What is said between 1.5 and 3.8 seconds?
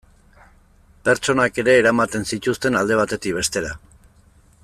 ere eramaten zituzten alde batetik bestera.